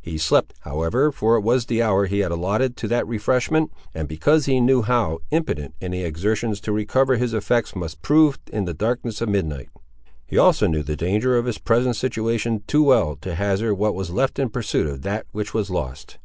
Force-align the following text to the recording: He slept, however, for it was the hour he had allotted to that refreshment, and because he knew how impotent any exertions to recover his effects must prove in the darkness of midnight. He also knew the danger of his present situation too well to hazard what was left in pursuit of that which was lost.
He 0.00 0.18
slept, 0.18 0.54
however, 0.60 1.10
for 1.10 1.34
it 1.34 1.40
was 1.40 1.66
the 1.66 1.82
hour 1.82 2.06
he 2.06 2.20
had 2.20 2.30
allotted 2.30 2.76
to 2.76 2.86
that 2.86 3.08
refreshment, 3.08 3.72
and 3.92 4.06
because 4.06 4.46
he 4.46 4.60
knew 4.60 4.82
how 4.82 5.18
impotent 5.32 5.74
any 5.80 6.04
exertions 6.04 6.60
to 6.60 6.70
recover 6.70 7.16
his 7.16 7.34
effects 7.34 7.74
must 7.74 8.00
prove 8.00 8.38
in 8.52 8.66
the 8.66 8.72
darkness 8.72 9.20
of 9.20 9.30
midnight. 9.30 9.70
He 10.28 10.38
also 10.38 10.68
knew 10.68 10.84
the 10.84 10.94
danger 10.94 11.36
of 11.36 11.46
his 11.46 11.58
present 11.58 11.96
situation 11.96 12.62
too 12.68 12.84
well 12.84 13.16
to 13.22 13.34
hazard 13.34 13.74
what 13.74 13.96
was 13.96 14.10
left 14.10 14.38
in 14.38 14.48
pursuit 14.48 14.86
of 14.86 15.02
that 15.02 15.26
which 15.32 15.52
was 15.52 15.70
lost. 15.70 16.18